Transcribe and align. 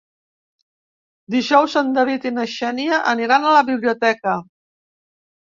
Dijous 1.35 1.75
en 1.81 1.91
David 1.97 2.25
i 2.31 2.33
na 2.39 2.47
Xènia 2.55 3.01
aniran 3.13 3.47
a 3.47 3.53
la 3.59 3.61
biblioteca. 3.71 4.35